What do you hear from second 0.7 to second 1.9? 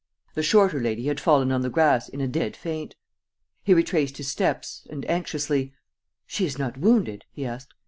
lady had fallen on the